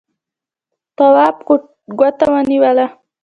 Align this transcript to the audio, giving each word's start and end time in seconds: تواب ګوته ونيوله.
تواب 0.97 1.35
ګوته 1.99 2.25
ونيوله. 2.31 2.85